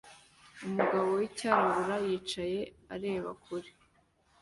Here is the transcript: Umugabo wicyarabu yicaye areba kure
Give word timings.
Umugabo 0.65 1.07
wicyarabu 1.17 1.95
yicaye 2.05 2.59
areba 2.95 3.31
kure 3.43 3.69